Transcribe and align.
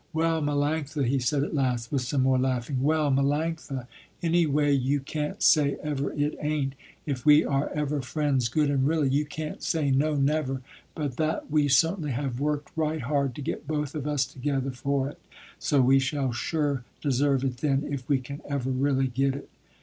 "Well, 0.13 0.41
Melanctha," 0.41 1.05
he 1.05 1.19
said 1.19 1.43
at 1.43 1.53
last, 1.53 1.91
with 1.91 2.01
some 2.01 2.23
more 2.23 2.39
laughing, 2.39 2.81
"well, 2.81 3.11
Melanctha, 3.11 3.85
any 4.23 4.47
way 4.47 4.71
you 4.73 4.99
can't 4.99 5.43
say 5.43 5.77
ever 5.83 6.11
it 6.13 6.35
ain't, 6.41 6.73
if 7.05 7.23
we 7.23 7.45
are 7.45 7.69
ever 7.69 8.01
friends 8.01 8.49
good 8.49 8.71
and 8.71 8.87
really, 8.87 9.09
you 9.09 9.27
can't 9.27 9.61
say, 9.61 9.91
no, 9.91 10.15
never, 10.15 10.63
but 10.95 11.17
that 11.17 11.51
we 11.51 11.67
certainly 11.67 12.13
have 12.13 12.39
worked 12.39 12.71
right 12.75 13.01
hard 13.01 13.35
to 13.35 13.43
get 13.43 13.67
both 13.67 13.93
of 13.93 14.07
us 14.07 14.25
together 14.25 14.71
for 14.71 15.07
it, 15.07 15.19
so 15.59 15.81
we 15.81 15.99
shall 15.99 16.31
sure 16.31 16.83
deserve 16.99 17.43
it 17.43 17.57
then, 17.57 17.85
if 17.87 18.09
we 18.09 18.17
can 18.17 18.41
ever 18.49 18.71
really 18.71 19.05
get 19.07 19.35
it." 19.35 19.49